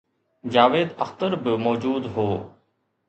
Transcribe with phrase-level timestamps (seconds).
[0.49, 2.49] جاويد اختر به موجود هو